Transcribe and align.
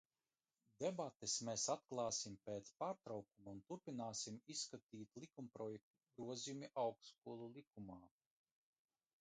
"Debates 0.83 1.33
mēs 1.49 1.65
atklāsim 1.73 2.37
pēc 2.47 2.71
pārtraukuma 2.79 3.53
un 3.57 3.61
turpināsim 3.67 4.41
izskatīt 4.55 5.21
likumprojektu 5.25 6.01
"Grozījumi 6.17 6.71
Augstskolu 6.87 7.55
likumā"." 7.61 8.03